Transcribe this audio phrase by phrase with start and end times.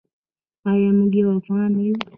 [0.69, 1.95] آیا موږ یو افغان نه یو؟